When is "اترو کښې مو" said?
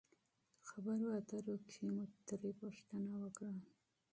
1.19-2.05